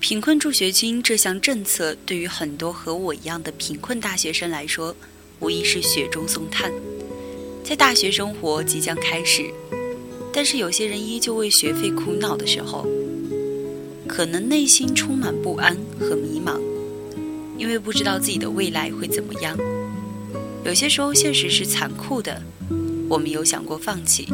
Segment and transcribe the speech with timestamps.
[0.00, 4.94] 贫困助学金这项政策对于很多和我一样的贫困大学生来说，
[5.40, 6.72] 无疑是雪中送炭。
[7.64, 9.50] 在大学生活即将开始，
[10.32, 12.86] 但是有些人依旧为学费苦恼的时候，
[14.06, 16.60] 可能内心充满不安和迷茫，
[17.58, 19.58] 因为不知道自己的未来会怎么样。
[20.64, 22.40] 有些时候，现实是残酷的，
[23.08, 24.28] 我们有想过放弃，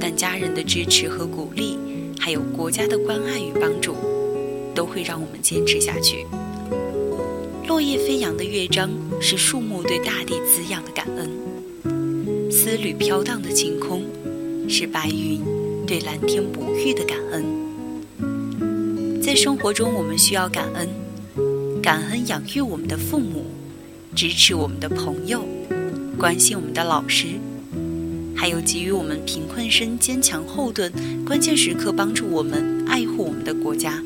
[0.00, 1.78] 但家人的支持和鼓励，
[2.18, 3.94] 还有国家的关爱与帮助。
[4.78, 6.24] 都会让我们坚持下去。
[7.66, 8.88] 落叶飞扬的乐章
[9.20, 11.28] 是树木对大地滋养的感恩，
[12.48, 14.04] 丝缕飘荡的晴空
[14.68, 15.40] 是白云
[15.84, 17.44] 对蓝天哺育的感恩。
[19.20, 20.88] 在生活中，我们需要感恩，
[21.82, 23.46] 感恩养育我们的父母，
[24.14, 25.44] 支持我们的朋友，
[26.16, 27.26] 关心我们的老师，
[28.36, 30.92] 还有给予我们贫困生坚强后盾，
[31.26, 34.00] 关键时刻帮助我们，爱护我们的国家。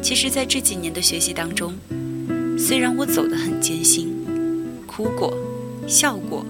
[0.00, 1.74] 其实，在这几年的学习当中，
[2.56, 4.14] 虽然我走得很艰辛，
[4.86, 5.36] 哭过、
[5.86, 6.46] 笑过、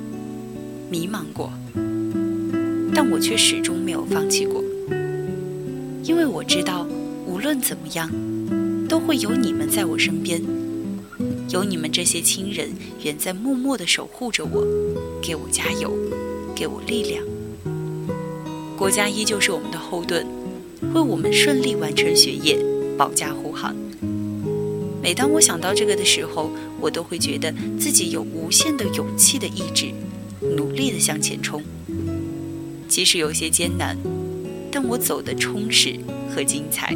[0.88, 1.50] 迷茫过，
[2.94, 4.62] 但我却始终没有放弃过。
[6.04, 6.86] 因为我知道，
[7.26, 8.08] 无论怎么样，
[8.88, 10.41] 都会有你们在我身边，
[11.50, 12.70] 有你们这些亲人
[13.02, 14.64] 远在默默地守护着我，
[15.20, 15.92] 给我加油，
[16.54, 17.24] 给我力量。
[18.76, 20.24] 国家依旧是我们的后盾，
[20.94, 22.56] 为我们顺利完成学业。
[22.98, 23.74] 保驾护航。
[25.00, 29.86] 每当我想到这个的时候，我都会觉得自己有无限的勇气的意志，
[30.41, 31.62] 努力的向前冲。
[32.88, 33.96] 即使有些艰难，
[34.72, 35.94] 但我走得充实
[36.34, 36.94] 和精彩。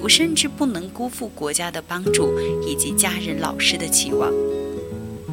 [0.00, 2.32] 我甚至不能辜负国家的帮助
[2.66, 4.32] 以及家人、老师的期望。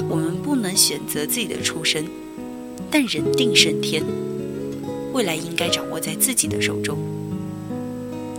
[0.09, 2.05] 我们不能选择自己的出身，
[2.91, 4.03] 但人定胜天，
[5.13, 6.97] 未来应该掌握在自己的手中。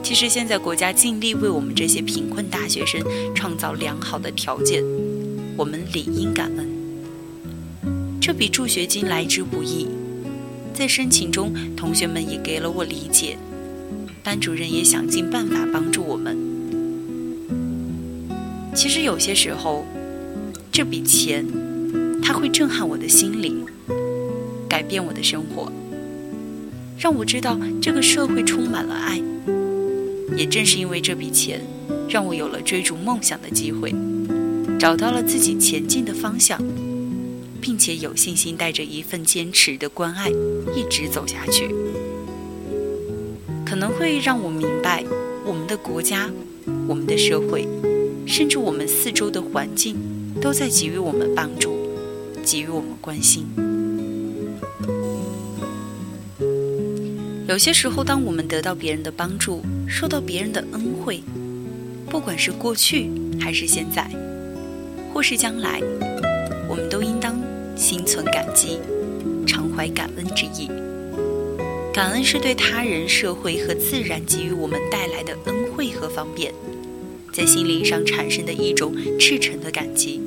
[0.09, 2.99] 其实现在国家尽力为我们这些贫困大学生
[3.35, 4.83] 创造良好的条件，
[5.55, 6.67] 我们理应感恩。
[8.19, 9.87] 这笔助学金来之不易，
[10.73, 13.37] 在申请中，同学们也给了我理解，
[14.25, 16.39] 班主任也想尽办法帮助我们。
[18.75, 19.85] 其实有些时候，
[20.73, 21.45] 这笔钱，
[22.23, 23.63] 它会震撼我的心灵，
[24.67, 25.71] 改变我的生活，
[26.99, 29.21] 让我知道这个社会充满了爱。
[30.37, 31.61] 也正是因为这笔钱，
[32.09, 33.95] 让我有了追逐梦想的机会，
[34.79, 36.61] 找到了自己前进的方向，
[37.61, 40.29] 并且有信心带着一份坚持的关爱
[40.75, 41.75] 一直走下去。
[43.65, 45.05] 可能会让我明白，
[45.45, 46.31] 我们的国家、
[46.87, 47.67] 我们的社会，
[48.27, 49.97] 甚至我们四周的环境，
[50.41, 51.77] 都在给予我们帮助，
[52.45, 53.47] 给予我们关心。
[57.49, 61.23] 有些时候，当我们得到别人的帮助，受到别人的恩惠，
[62.11, 63.11] 不管是过去
[63.41, 64.07] 还是现在，
[65.15, 65.81] 或是将来，
[66.69, 67.41] 我们都应当
[67.75, 68.79] 心存感激，
[69.47, 70.69] 常怀感恩之意。
[71.91, 76.53] 感恩是对他人、社会和自然给予我们带来的恩惠和方便，
[77.33, 80.21] 在心灵上产生的一种赤诚的感激。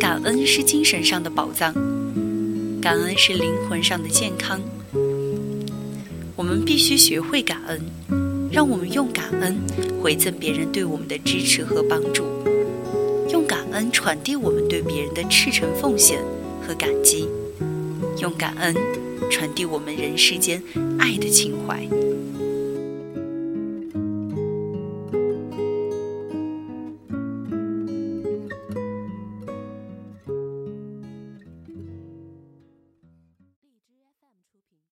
[0.00, 1.72] 感恩是精神上的宝藏，
[2.82, 4.60] 感恩是灵魂上的健康。
[6.36, 7.80] 我们必须学会感恩，
[8.50, 9.56] 让我们用感恩
[10.02, 12.24] 回赠别人对我们的支持和帮助，
[13.30, 16.20] 用感恩传递我们对别人的赤诚奉献
[16.66, 17.28] 和感激，
[18.20, 18.74] 用感恩
[19.30, 20.60] 传递我们人世间
[20.98, 21.86] 爱的情怀。